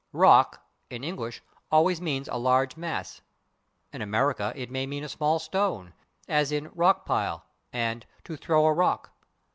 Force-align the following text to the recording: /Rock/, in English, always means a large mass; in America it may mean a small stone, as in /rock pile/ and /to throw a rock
/Rock/, 0.15 0.57
in 0.89 1.03
English, 1.03 1.43
always 1.71 2.01
means 2.01 2.27
a 2.27 2.37
large 2.39 2.75
mass; 2.75 3.21
in 3.93 4.01
America 4.01 4.51
it 4.55 4.71
may 4.71 4.87
mean 4.87 5.03
a 5.03 5.07
small 5.09 5.37
stone, 5.37 5.93
as 6.27 6.51
in 6.51 6.71
/rock 6.71 7.05
pile/ 7.05 7.45
and 7.71 8.07
/to 8.23 8.35
throw 8.41 8.65
a 8.65 8.73
rock 8.73 9.11